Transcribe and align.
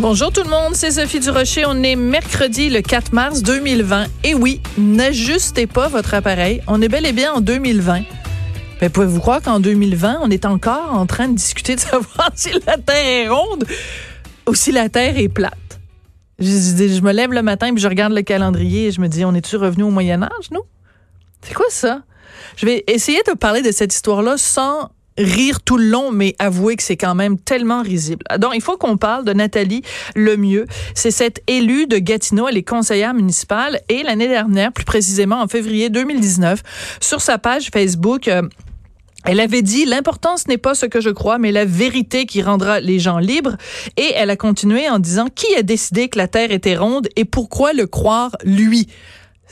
Bonjour 0.00 0.32
tout 0.32 0.42
le 0.42 0.48
monde, 0.48 0.74
c'est 0.74 0.92
Sophie 0.92 1.20
Durocher. 1.20 1.64
On 1.66 1.82
est 1.82 1.94
mercredi 1.94 2.70
le 2.70 2.80
4 2.80 3.12
mars 3.12 3.42
2020. 3.42 4.06
Et 4.24 4.32
oui, 4.32 4.62
n'ajustez 4.78 5.66
pas 5.66 5.88
votre 5.88 6.14
appareil. 6.14 6.62
On 6.68 6.80
est 6.80 6.88
bel 6.88 7.04
et 7.04 7.12
bien 7.12 7.34
en 7.34 7.42
2020. 7.42 8.04
Mais 8.80 8.88
pouvez-vous 8.88 9.20
croire 9.20 9.42
qu'en 9.42 9.60
2020, 9.60 10.20
on 10.22 10.30
est 10.30 10.46
encore 10.46 10.94
en 10.94 11.04
train 11.04 11.28
de 11.28 11.34
discuter 11.34 11.74
de 11.74 11.80
savoir 11.80 12.30
si 12.34 12.48
la 12.66 12.78
Terre 12.78 12.96
est 12.96 13.28
ronde 13.28 13.66
ou 14.48 14.54
si 14.54 14.72
la 14.72 14.88
Terre 14.88 15.18
est 15.18 15.28
plate? 15.28 15.52
Je, 16.38 16.46
je 16.46 17.02
me 17.02 17.12
lève 17.12 17.34
le 17.34 17.42
matin 17.42 17.70
et 17.70 17.78
je 17.78 17.86
regarde 17.86 18.14
le 18.14 18.22
calendrier 18.22 18.86
et 18.86 18.92
je 18.92 19.02
me 19.02 19.08
dis, 19.08 19.26
on 19.26 19.34
est-tu 19.34 19.56
revenu 19.56 19.82
au 19.82 19.90
Moyen 19.90 20.22
Âge, 20.22 20.50
nous? 20.50 20.62
C'est 21.42 21.52
quoi 21.52 21.66
ça? 21.68 22.04
Je 22.56 22.64
vais 22.64 22.84
essayer 22.86 23.20
de 23.28 23.34
parler 23.34 23.60
de 23.60 23.70
cette 23.70 23.92
histoire-là 23.92 24.38
sans 24.38 24.92
rire 25.22 25.60
tout 25.62 25.76
le 25.76 25.86
long, 25.86 26.10
mais 26.10 26.34
avouez 26.38 26.76
que 26.76 26.82
c'est 26.82 26.96
quand 26.96 27.14
même 27.14 27.38
tellement 27.38 27.82
risible. 27.82 28.24
Donc, 28.38 28.52
il 28.54 28.62
faut 28.62 28.76
qu'on 28.76 28.96
parle 28.96 29.24
de 29.24 29.32
Nathalie 29.32 29.82
Lemieux. 30.14 30.66
C'est 30.94 31.10
cette 31.10 31.42
élue 31.46 31.86
de 31.86 31.98
Gatineau, 31.98 32.48
elle 32.48 32.56
est 32.56 32.62
conseillère 32.62 33.14
municipale 33.14 33.80
et 33.88 34.02
l'année 34.02 34.28
dernière, 34.28 34.72
plus 34.72 34.84
précisément 34.84 35.40
en 35.40 35.48
février 35.48 35.90
2019, 35.90 36.62
sur 37.00 37.20
sa 37.20 37.38
page 37.38 37.70
Facebook, 37.72 38.28
euh, 38.28 38.42
elle 39.24 39.40
avait 39.40 39.62
dit 39.62 39.84
l'importance 39.84 40.48
n'est 40.48 40.58
pas 40.58 40.74
ce 40.74 40.86
que 40.86 41.00
je 41.00 41.10
crois, 41.10 41.38
mais 41.38 41.52
la 41.52 41.66
vérité 41.66 42.24
qui 42.24 42.42
rendra 42.42 42.80
les 42.80 42.98
gens 42.98 43.18
libres. 43.18 43.56
Et 43.96 44.12
elle 44.16 44.30
a 44.30 44.36
continué 44.36 44.88
en 44.88 44.98
disant 44.98 45.26
qui 45.34 45.54
a 45.56 45.62
décidé 45.62 46.08
que 46.08 46.16
la 46.16 46.26
Terre 46.26 46.52
était 46.52 46.76
ronde 46.76 47.08
et 47.16 47.26
pourquoi 47.26 47.72
le 47.72 47.86
croire 47.86 48.30
lui? 48.44 48.88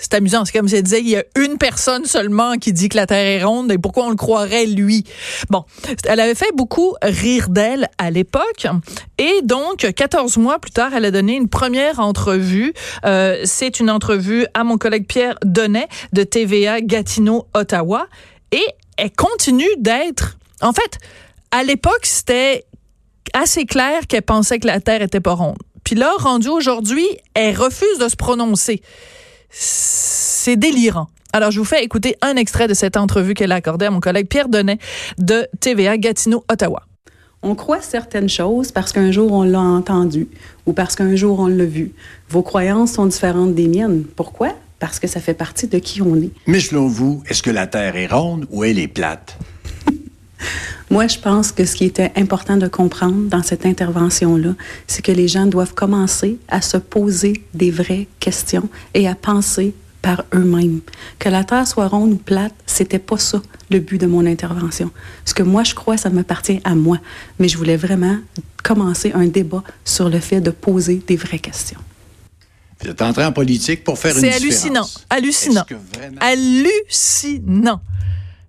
C'est 0.01 0.15
amusant. 0.15 0.45
C'est 0.45 0.53
comme 0.53 0.69
si 0.69 0.77
elle 0.77 0.83
disait, 0.83 1.01
il 1.01 1.09
y 1.09 1.17
a 1.17 1.25
une 1.37 1.59
personne 1.59 2.05
seulement 2.05 2.57
qui 2.57 2.73
dit 2.73 2.89
que 2.89 2.97
la 2.97 3.07
Terre 3.07 3.41
est 3.41 3.45
ronde 3.45 3.73
et 3.73 3.79
pourquoi 3.79 4.07
on 4.07 4.11
le 4.11 4.17
croirait 4.17 4.67
lui? 4.67 5.05
Bon, 5.51 5.65
elle 6.05 6.21
avait 6.21 6.35
fait 6.35 6.53
beaucoup 6.55 6.95
rire 7.03 7.49
d'elle 7.49 7.89
à 7.99 8.11
l'époque 8.11 8.67
et 9.19 9.41
donc, 9.43 9.79
14 9.95 10.37
mois 10.37 10.59
plus 10.59 10.71
tard, 10.71 10.93
elle 10.95 11.05
a 11.05 11.11
donné 11.11 11.35
une 11.35 11.49
première 11.49 11.99
entrevue. 11.99 12.73
Euh, 13.05 13.41
c'est 13.45 13.81
une 13.81 13.91
entrevue 13.91 14.47
à 14.55 14.65
mon 14.65 14.79
collègue 14.79 15.07
Pierre 15.07 15.35
Donnet 15.45 15.89
de 16.13 16.23
TVA 16.23 16.81
Gatineau, 16.81 17.47
Ottawa 17.55 18.07
et 18.53 18.65
elle 18.97 19.13
continue 19.13 19.69
d'être... 19.79 20.39
En 20.61 20.73
fait, 20.73 20.99
à 21.51 21.63
l'époque, 21.63 22.05
c'était 22.05 22.65
assez 23.33 23.65
clair 23.65 24.07
qu'elle 24.09 24.23
pensait 24.23 24.59
que 24.59 24.67
la 24.67 24.81
Terre 24.81 25.03
était 25.03 25.21
pas 25.21 25.35
ronde. 25.35 25.59
Puis 25.85 25.95
là, 25.95 26.13
rendue 26.19 26.49
aujourd'hui, 26.49 27.07
elle 27.35 27.57
refuse 27.57 27.99
de 27.99 28.09
se 28.09 28.17
prononcer. 28.17 28.83
C'est 29.51 30.57
délirant. 30.57 31.09
Alors, 31.33 31.51
je 31.51 31.59
vous 31.59 31.65
fais 31.65 31.85
écouter 31.85 32.17
un 32.23 32.37
extrait 32.37 32.69
de 32.69 32.75
cette 32.75 32.97
entrevue 32.97 33.35
qu'elle 33.35 33.53
a 33.53 33.57
accordée 33.57 33.87
à 33.87 33.91
mon 33.91 34.01
collègue 34.01 34.29
Pierre 34.29 34.49
Donnet 34.49 34.79
de 35.19 35.47
TVA 35.61 35.99
Gatineau, 35.99 36.45
Ottawa. 36.51 36.83
On 37.43 37.55
croit 37.55 37.83
certaines 37.83 38.29
choses 38.29 38.73
parce 38.73 38.93
qu'un 38.93 39.13
jour 39.13 39.31
on 39.31 39.45
l'a 39.45 39.61
entendu 39.61 40.27
ou 40.67 40.73
parce 40.73 40.97
qu'un 40.97 41.15
jour 41.15 41.39
on 41.39 41.47
l'a 41.47 41.67
vu. 41.67 41.93
Vos 42.29 42.43
croyances 42.43 42.95
sont 42.95 43.07
différentes 43.07 43.55
des 43.55 43.69
miennes. 43.69 44.03
Pourquoi? 44.17 44.55
Parce 44.81 44.99
que 44.99 45.07
ça 45.07 45.21
fait 45.21 45.35
partie 45.35 45.69
de 45.69 45.79
qui 45.79 46.03
on 46.03 46.17
est. 46.17 46.31
Mais 46.47 46.61
selon 46.61 46.89
vous, 46.89 47.23
est-ce 47.29 47.43
que 47.43 47.51
la 47.51 47.67
Terre 47.69 47.95
est 47.97 48.09
ronde 48.09 48.47
ou 48.51 48.65
elle 48.65 48.79
est 48.79 48.89
plate? 48.89 49.39
Moi, 50.91 51.07
je 51.07 51.19
pense 51.19 51.53
que 51.53 51.65
ce 51.65 51.75
qui 51.77 51.85
était 51.85 52.13
important 52.17 52.57
de 52.57 52.67
comprendre 52.67 53.29
dans 53.29 53.43
cette 53.43 53.67
intervention-là, 53.67 54.55
c'est 54.87 55.03
que 55.03 55.13
les 55.13 55.29
gens 55.29 55.47
doivent 55.47 55.75
commencer 55.75 56.39
à 56.49 56.63
se 56.63 56.79
poser 56.79 57.45
des 57.55 57.71
vraies 57.71 58.09
questions 58.21 58.69
et 58.95 59.07
à 59.07 59.15
penser 59.15 59.75
par 60.01 60.25
eux-mêmes. 60.35 60.81
Que 61.19 61.29
la 61.29 61.45
Terre 61.45 61.67
soit 61.67 61.89
ronde 61.89 62.13
ou 62.13 62.17
plate, 62.17 62.55
c'était 62.67 62.99
pas 62.99 63.19
ça 63.19 63.43
le 63.71 63.81
but 63.81 64.01
de 64.01 64.07
mon 64.07 64.25
intervention. 64.25 64.91
Ce 65.25 65.35
que 65.35 65.43
moi 65.43 65.65
je 65.65 65.75
crois, 65.75 65.97
ça 65.97 66.09
m'appartient 66.09 66.61
à 66.65 66.75
moi. 66.75 66.99
Mais 67.39 67.49
je 67.49 67.59
voulais 67.59 67.77
vraiment 67.77 68.17
commencer 68.63 69.13
un 69.13 69.27
débat 69.27 69.63
sur 69.85 70.09
le 70.09 70.21
fait 70.21 70.41
de 70.41 70.51
poser 70.51 71.03
des 71.07 71.17
vraies 71.17 71.39
questions. 71.39 71.81
Vous 72.81 72.89
êtes 72.89 73.03
entré 73.03 73.25
en 73.25 73.33
politique 73.33 73.83
pour 73.83 73.99
faire 73.99 74.17
une 74.17 74.23
différence. 74.23 74.41
C'est 74.41 74.47
hallucinant. 74.47 74.89
Hallucinant. 75.11 75.65
Vraiment... 75.95 76.21
Hallucinant. 76.21 77.81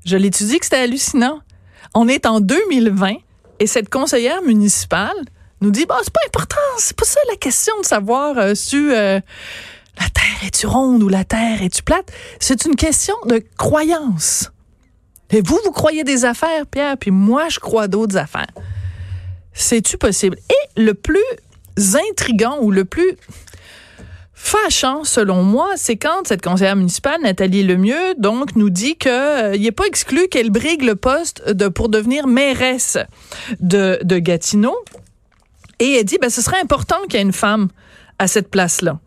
Je 0.06 0.16
l'étudie 0.16 0.60
que 0.60 0.66
c'était 0.66 0.78
hallucinant. 0.78 1.40
On 1.94 2.08
est 2.08 2.26
en 2.26 2.40
2020 2.40 3.16
et 3.60 3.68
cette 3.68 3.90
conseillère 3.90 4.42
municipale 4.42 5.16
nous 5.62 5.72
dit, 5.72 5.86
bah, 5.86 5.98
c'est 6.04 6.14
pas 6.14 6.22
important, 6.28 6.58
c'est 6.78 6.96
pas 6.96 7.06
ça 7.06 7.20
la 7.30 7.36
question 7.36 7.74
de 7.82 7.86
savoir 7.86 8.38
euh, 8.38 8.56
si 8.56 8.78
euh, 8.78 9.20
la 10.00 10.10
Terre 10.10 10.46
est-tu 10.46 10.68
ronde 10.68 11.04
ou 11.04 11.10
la 11.10 11.26
Terre 11.26 11.62
est-tu 11.62 11.84
plate. 11.84 12.12
C'est 12.40 12.66
une 12.66 12.76
question 12.76 13.16
de 13.26 13.44
croyance. 13.58 14.52
Et 15.32 15.42
vous, 15.42 15.60
vous 15.66 15.72
croyez 15.72 16.04
des 16.04 16.26
affaires, 16.26 16.66
Pierre, 16.66 16.98
puis 16.98 17.12
moi, 17.12 17.50
je 17.50 17.60
crois 17.60 17.88
d'autres 17.88 18.18
affaires. 18.18 18.48
C'est-tu 19.54 19.98
possible? 19.98 20.38
Et 20.50 20.82
le 20.82 20.94
plus 20.94 21.20
intrigant 22.10 22.58
ou 22.62 22.72
le 22.72 22.86
plus 22.86 23.18
fâchant, 24.42 25.04
selon 25.04 25.44
moi, 25.44 25.70
c'est 25.76 25.98
quand 25.98 26.26
cette 26.26 26.42
conseillère 26.42 26.78
municipale, 26.78 27.20
Nathalie 27.22 27.64
Lemieux, 27.64 28.16
donc, 28.18 28.56
nous 28.56 28.70
dit 28.70 28.96
qu'il 28.96 29.12
euh, 29.12 29.58
n'est 29.58 29.72
pas 29.72 29.86
exclu 29.86 30.28
qu'elle 30.30 30.50
brigue 30.50 30.82
le 30.82 30.96
poste 30.96 31.48
de, 31.52 31.68
pour 31.68 31.90
devenir 31.90 32.26
mairesse 32.26 32.98
de, 33.60 34.00
de 34.02 34.18
Gatineau. 34.18 34.76
Et 35.80 35.96
elle 35.96 36.06
dit, 36.06 36.18
ben, 36.22 36.30
ce 36.30 36.42
serait 36.42 36.60
important 36.60 36.96
qu'il 37.04 37.16
y 37.16 37.18
ait 37.18 37.26
une 37.26 37.34
femme 37.34 37.68
à 38.18 38.28
cette 38.28 38.50
place-là. 38.50 39.00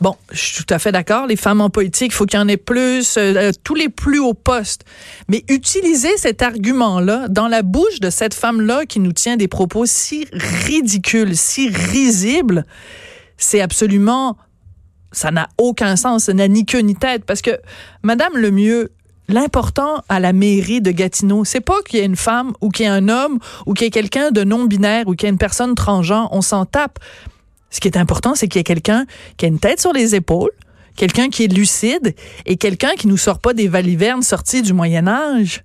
Bon, 0.00 0.16
je 0.32 0.38
suis 0.38 0.64
tout 0.64 0.74
à 0.74 0.78
fait 0.78 0.92
d'accord. 0.92 1.26
Les 1.26 1.36
femmes 1.36 1.60
en 1.60 1.70
politique, 1.70 2.12
il 2.12 2.14
faut 2.14 2.26
qu'il 2.26 2.38
y 2.38 2.42
en 2.42 2.48
ait 2.48 2.56
plus, 2.56 3.16
euh, 3.16 3.34
euh, 3.36 3.52
tous 3.62 3.74
les 3.74 3.88
plus 3.88 4.18
hauts 4.18 4.34
postes. 4.34 4.84
Mais 5.28 5.44
utiliser 5.48 6.16
cet 6.16 6.42
argument-là 6.42 7.28
dans 7.28 7.48
la 7.48 7.62
bouche 7.62 8.00
de 8.00 8.10
cette 8.10 8.34
femme-là 8.34 8.86
qui 8.86 9.00
nous 9.00 9.12
tient 9.12 9.36
des 9.36 9.48
propos 9.48 9.86
si 9.86 10.26
ridicules, 10.32 11.36
si 11.36 11.68
risibles, 11.68 12.66
c'est 13.38 13.60
absolument 13.60 14.36
ça 15.16 15.30
n'a 15.30 15.48
aucun 15.56 15.96
sens, 15.96 16.24
ça 16.24 16.34
n'a 16.34 16.46
ni 16.46 16.66
queue 16.66 16.80
ni 16.80 16.94
tête, 16.94 17.24
parce 17.24 17.40
que 17.40 17.58
Madame 18.02 18.36
Lemieux, 18.36 18.92
l'important 19.28 20.02
à 20.10 20.20
la 20.20 20.34
mairie 20.34 20.82
de 20.82 20.90
Gatineau, 20.90 21.44
c'est 21.44 21.62
pas 21.62 21.80
qu'il 21.88 21.98
y 21.98 22.02
ait 22.02 22.06
une 22.06 22.16
femme 22.16 22.52
ou 22.60 22.68
qu'il 22.68 22.84
y 22.84 22.88
ait 22.88 22.92
un 22.92 23.08
homme 23.08 23.38
ou 23.64 23.72
qu'il 23.72 23.86
y 23.86 23.88
ait 23.88 23.90
quelqu'un 23.90 24.30
de 24.30 24.44
non-binaire 24.44 25.08
ou 25.08 25.14
qu'il 25.14 25.26
y 25.26 25.28
ait 25.28 25.32
une 25.32 25.38
personne 25.38 25.74
transgenre, 25.74 26.28
on 26.32 26.42
s'en 26.42 26.66
tape. 26.66 26.98
Ce 27.70 27.80
qui 27.80 27.88
est 27.88 27.96
important, 27.96 28.34
c'est 28.34 28.46
qu'il 28.46 28.58
y 28.58 28.60
ait 28.60 28.64
quelqu'un 28.64 29.06
qui 29.38 29.46
a 29.46 29.48
une 29.48 29.58
tête 29.58 29.80
sur 29.80 29.94
les 29.94 30.14
épaules, 30.14 30.52
quelqu'un 30.96 31.30
qui 31.30 31.44
est 31.44 31.52
lucide 31.52 32.14
et 32.44 32.56
quelqu'un 32.56 32.94
qui 32.94 33.06
nous 33.08 33.16
sort 33.16 33.38
pas 33.38 33.54
des 33.54 33.68
valivernes 33.68 34.22
sorties 34.22 34.60
du 34.60 34.74
Moyen 34.74 35.08
Âge. 35.08 35.64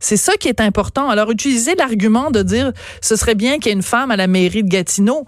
C'est 0.00 0.16
ça 0.16 0.34
qui 0.34 0.48
est 0.48 0.60
important. 0.60 1.08
Alors, 1.08 1.30
utiliser 1.30 1.76
l'argument 1.76 2.30
de 2.30 2.42
dire 2.42 2.72
ce 3.00 3.14
serait 3.14 3.34
bien 3.36 3.58
qu'il 3.58 3.66
y 3.66 3.68
ait 3.70 3.74
une 3.74 3.82
femme 3.82 4.10
à 4.10 4.16
la 4.16 4.26
mairie 4.26 4.64
de 4.64 4.68
Gatineau 4.68 5.24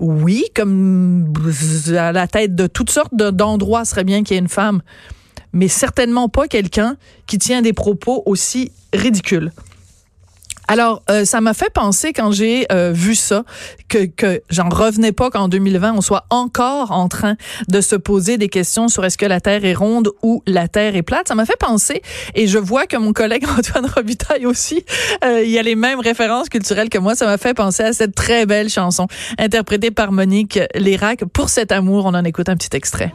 oui, 0.00 0.44
comme 0.54 1.32
à 1.96 2.12
la 2.12 2.26
tête 2.26 2.54
de 2.54 2.66
toutes 2.66 2.90
sortes 2.90 3.14
d'endroits, 3.14 3.84
serait 3.84 4.04
bien 4.04 4.22
qu'il 4.24 4.34
y 4.34 4.38
ait 4.38 4.42
une 4.42 4.48
femme, 4.48 4.82
mais 5.52 5.68
certainement 5.68 6.28
pas 6.28 6.48
quelqu'un 6.48 6.96
qui 7.26 7.38
tient 7.38 7.62
des 7.62 7.72
propos 7.72 8.22
aussi 8.26 8.72
ridicules. 8.92 9.52
Alors, 10.68 11.02
euh, 11.10 11.24
ça 11.24 11.40
m'a 11.40 11.54
fait 11.54 11.72
penser 11.72 12.12
quand 12.12 12.32
j'ai 12.32 12.66
euh, 12.72 12.92
vu 12.92 13.14
ça 13.14 13.44
que, 13.88 14.06
que 14.06 14.42
j'en 14.50 14.68
revenais 14.68 15.12
pas 15.12 15.30
qu'en 15.30 15.48
2020, 15.48 15.94
on 15.96 16.00
soit 16.00 16.24
encore 16.30 16.90
en 16.90 17.08
train 17.08 17.36
de 17.68 17.80
se 17.80 17.96
poser 17.96 18.38
des 18.38 18.48
questions 18.48 18.88
sur 18.88 19.04
est-ce 19.04 19.18
que 19.18 19.26
la 19.26 19.40
Terre 19.40 19.64
est 19.64 19.74
ronde 19.74 20.10
ou 20.22 20.42
la 20.46 20.68
Terre 20.68 20.96
est 20.96 21.02
plate. 21.02 21.28
Ça 21.28 21.34
m'a 21.34 21.46
fait 21.46 21.58
penser, 21.58 22.02
et 22.34 22.46
je 22.46 22.58
vois 22.58 22.86
que 22.86 22.96
mon 22.96 23.12
collègue 23.12 23.44
Antoine 23.58 23.86
Robitaille 23.86 24.46
aussi, 24.46 24.84
euh, 25.24 25.42
il 25.44 25.50
y 25.50 25.58
a 25.58 25.62
les 25.62 25.76
mêmes 25.76 26.00
références 26.00 26.48
culturelles 26.48 26.88
que 26.88 26.98
moi. 26.98 27.14
Ça 27.14 27.26
m'a 27.26 27.38
fait 27.38 27.54
penser 27.54 27.82
à 27.82 27.92
cette 27.92 28.14
très 28.14 28.46
belle 28.46 28.68
chanson 28.68 29.06
interprétée 29.38 29.90
par 29.90 30.12
Monique 30.12 30.58
Lérac. 30.74 31.24
Pour 31.32 31.48
cet 31.48 31.72
amour, 31.72 32.06
on 32.06 32.14
en 32.14 32.24
écoute 32.24 32.48
un 32.48 32.56
petit 32.56 32.74
extrait. 32.76 33.12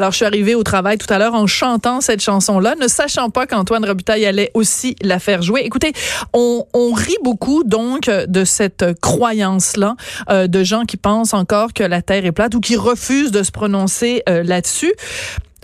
Alors, 0.00 0.12
je 0.12 0.16
suis 0.16 0.24
arrivée 0.24 0.54
au 0.54 0.62
travail 0.62 0.96
tout 0.96 1.12
à 1.12 1.18
l'heure 1.18 1.34
en 1.34 1.46
chantant 1.46 2.00
cette 2.00 2.22
chanson-là, 2.22 2.74
ne 2.74 2.88
sachant 2.88 3.28
pas 3.28 3.46
qu'Antoine 3.46 3.84
Robitaille 3.84 4.24
allait 4.24 4.50
aussi 4.54 4.96
la 5.02 5.18
faire 5.18 5.42
jouer. 5.42 5.60
Écoutez, 5.62 5.92
on, 6.32 6.64
rit 6.94 7.18
beaucoup 7.22 7.64
donc 7.64 8.08
de 8.08 8.44
cette 8.46 8.98
croyance-là 9.02 9.96
euh, 10.30 10.46
de 10.46 10.64
gens 10.64 10.84
qui 10.86 10.96
pensent 10.96 11.34
encore 11.34 11.74
que 11.74 11.84
la 11.84 12.00
Terre 12.00 12.24
est 12.24 12.32
plate 12.32 12.54
ou 12.54 12.60
qui 12.60 12.76
refusent 12.76 13.30
de 13.30 13.42
se 13.42 13.50
prononcer 13.50 14.22
euh, 14.26 14.42
là-dessus 14.42 14.94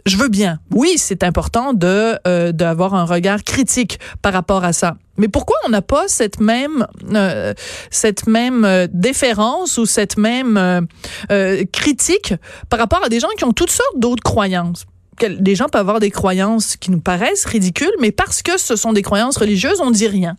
je 0.06 0.16
veux 0.16 0.28
bien. 0.28 0.60
Oui, 0.72 0.94
c'est 0.96 1.22
important 1.24 1.72
de 1.72 2.16
euh, 2.26 2.52
d'avoir 2.52 2.94
un 2.94 3.04
regard 3.04 3.42
critique 3.42 3.98
par 4.22 4.32
rapport 4.32 4.64
à 4.64 4.72
ça. 4.72 4.96
Mais 5.18 5.28
pourquoi 5.28 5.56
on 5.66 5.70
n'a 5.70 5.82
pas 5.82 6.08
cette 6.08 6.40
même 6.40 6.86
euh, 7.12 7.54
cette 7.90 8.26
même 8.26 8.64
euh, 8.64 8.86
déférence 8.92 9.78
ou 9.78 9.86
cette 9.86 10.16
même 10.16 10.86
euh, 11.30 11.64
critique 11.72 12.34
par 12.68 12.78
rapport 12.78 13.04
à 13.04 13.08
des 13.08 13.20
gens 13.20 13.28
qui 13.36 13.44
ont 13.44 13.52
toutes 13.52 13.70
sortes 13.70 13.98
d'autres 13.98 14.22
croyances? 14.22 14.86
Des 15.20 15.54
gens 15.54 15.68
peuvent 15.68 15.80
avoir 15.80 15.98
des 15.98 16.10
croyances 16.10 16.76
qui 16.76 16.90
nous 16.90 17.00
paraissent 17.00 17.46
ridicules, 17.46 17.94
mais 18.00 18.12
parce 18.12 18.42
que 18.42 18.58
ce 18.58 18.76
sont 18.76 18.92
des 18.92 19.02
croyances 19.02 19.38
religieuses, 19.38 19.80
on 19.80 19.90
dit 19.90 20.08
rien. 20.08 20.36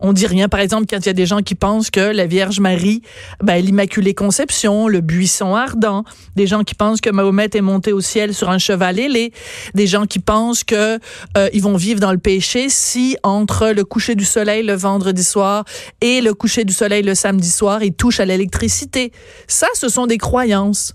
On 0.00 0.12
dit 0.12 0.26
rien. 0.26 0.48
Par 0.48 0.60
exemple, 0.60 0.86
quand 0.88 0.98
il 0.98 1.06
y 1.06 1.08
a 1.08 1.14
des 1.14 1.26
gens 1.26 1.40
qui 1.40 1.54
pensent 1.54 1.90
que 1.90 2.00
la 2.00 2.26
Vierge 2.26 2.60
Marie, 2.60 3.02
ben, 3.42 3.56
l'Immaculée 3.64 4.14
Conception, 4.14 4.88
le 4.88 5.00
buisson 5.00 5.54
ardent, 5.54 6.04
des 6.36 6.46
gens 6.46 6.64
qui 6.64 6.74
pensent 6.74 7.00
que 7.00 7.10
Mahomet 7.10 7.50
est 7.54 7.60
monté 7.62 7.92
au 7.92 8.00
ciel 8.00 8.34
sur 8.34 8.50
un 8.50 8.58
cheval 8.58 8.98
ailé, 8.98 9.32
des 9.74 9.86
gens 9.86 10.06
qui 10.06 10.18
pensent 10.18 10.64
que 10.64 10.98
euh, 11.36 11.48
ils 11.52 11.62
vont 11.62 11.76
vivre 11.76 12.00
dans 12.00 12.12
le 12.12 12.18
péché 12.18 12.68
si 12.68 13.16
entre 13.22 13.68
le 13.68 13.84
coucher 13.84 14.14
du 14.14 14.24
soleil 14.24 14.62
le 14.62 14.74
vendredi 14.74 15.24
soir 15.24 15.64
et 16.00 16.20
le 16.20 16.34
coucher 16.34 16.64
du 16.64 16.72
soleil 16.72 17.02
le 17.02 17.14
samedi 17.14 17.50
soir, 17.50 17.82
ils 17.82 17.94
touchent 17.94 18.20
à 18.20 18.26
l'électricité. 18.26 19.12
Ça, 19.46 19.68
ce 19.74 19.88
sont 19.88 20.06
des 20.06 20.18
croyances. 20.18 20.94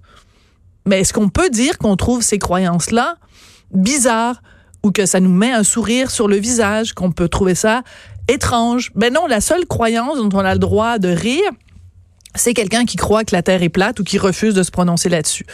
Mais 0.86 1.02
est-ce 1.02 1.14
qu'on 1.14 1.30
peut 1.30 1.50
dire 1.50 1.78
qu'on 1.78 1.96
trouve 1.96 2.22
ces 2.22 2.40
croyances-là 2.40 3.18
bizarres 3.74 4.42
ou 4.84 4.92
que 4.92 5.06
ça 5.06 5.20
nous 5.20 5.32
met 5.32 5.52
un 5.52 5.64
sourire 5.64 6.10
sur 6.10 6.28
le 6.28 6.38
visage, 6.38 6.94
qu'on 6.94 7.12
peut 7.12 7.30
trouver 7.30 7.56
ça 7.56 7.84
étrange. 8.28 8.92
Ben 8.96 9.14
non, 9.14 9.28
la 9.28 9.42
seule 9.42 9.66
croyance 9.66 10.18
dont 10.18 10.30
on 10.34 10.44
a 10.44 10.54
le 10.54 10.60
droit 10.60 11.00
de 11.00 11.10
rire, 11.10 11.50
c'est 12.36 12.54
quelqu'un 12.54 12.86
qui 12.86 12.98
croit 12.98 13.24
que 13.24 13.36
la 13.36 13.44
Terre 13.44 13.64
est 13.64 13.70
plate 13.70 14.00
ou 14.00 14.04
qui 14.04 14.18
refuse 14.18 14.54
de 14.54 14.64
se 14.64 14.72
prononcer 14.72 15.10
là-dessus. 15.10 15.46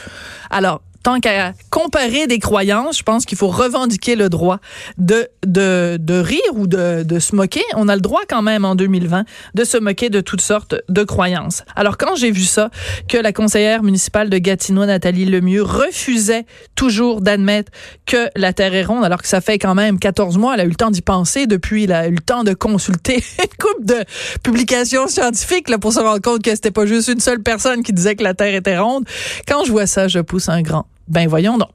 Alors, 0.50 0.82
tant 1.08 1.22
qu'à 1.22 1.54
comparer 1.70 2.28
des 2.28 2.38
croyances, 2.38 2.98
je 2.98 3.04
pense 3.04 3.26
qu'il 3.26 3.38
faut 3.38 3.48
revendiquer 3.48 4.18
le 4.18 4.28
droit 4.28 4.60
de, 4.98 5.30
de, 5.46 5.96
de 5.98 6.14
rire 6.16 6.42
ou 6.52 6.68
de, 6.68 7.04
de 7.04 7.20
se 7.20 7.34
moquer. 7.34 7.64
On 7.76 7.88
a 7.88 7.96
le 7.96 8.02
droit 8.02 8.24
quand 8.28 8.42
même 8.42 8.66
en 8.66 8.76
2020 8.76 9.24
de 9.54 9.64
se 9.64 9.78
moquer 9.78 10.10
de 10.10 10.20
toutes 10.20 10.42
sortes 10.42 10.76
de 10.90 11.04
croyances. 11.06 11.64
Alors 11.78 11.98
quand 11.98 12.18
j'ai 12.18 12.30
vu 12.30 12.44
ça, 12.44 12.72
que 13.08 13.18
la 13.18 13.32
conseillère 13.32 13.84
municipale 13.84 14.30
de 14.30 14.38
Gatineau, 14.38 14.86
Nathalie 14.86 15.24
Lemieux, 15.24 15.64
refusait 15.64 16.46
toujours 16.76 17.22
d'admettre 17.22 17.72
que 18.06 18.28
la 18.36 18.52
Terre 18.52 18.74
est 18.74 18.84
ronde, 18.84 19.06
alors 19.06 19.22
que 19.22 19.30
ça 19.30 19.40
fait 19.40 19.60
quand 19.60 19.76
même 19.76 20.00
14 20.00 20.38
mois, 20.38 20.56
elle 20.56 20.60
a 20.60 20.66
eu 20.66 20.70
le 20.70 20.76
temps 20.76 20.92
d'y 20.92 21.02
penser 21.02 21.48
depuis, 21.48 21.86
elle 21.86 21.94
a 21.94 22.08
eu 22.10 22.16
le 22.16 22.20
temps 22.20 22.44
de 22.44 22.54
consulter 22.54 23.24
une 23.40 23.58
couple 23.58 23.86
de 23.86 24.04
publications 24.44 25.08
scientifiques 25.08 25.70
là, 25.70 25.78
pour 25.78 25.94
se 25.94 26.02
rendre 26.02 26.22
compte 26.22 26.42
que 26.42 26.52
c'était 26.52 26.72
pas 26.72 26.86
juste 26.86 27.08
une 27.08 27.22
seule 27.22 27.42
personne 27.42 27.82
qui 27.82 27.94
disait 27.94 28.18
que 28.18 28.26
la 28.26 28.34
Terre 28.34 28.56
était 28.56 28.78
ronde. 28.78 29.06
Quand 29.48 29.64
je 29.64 29.72
vois 29.72 29.88
ça, 29.88 30.10
je 30.10 30.20
pousse 30.20 30.50
un 30.50 30.62
grand 30.62 30.86
ben 31.08 31.28
voyons 31.28 31.58
donc. 31.58 31.70